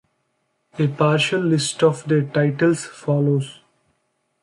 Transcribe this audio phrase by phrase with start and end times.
[0.79, 3.59] A partial list of their titles follows.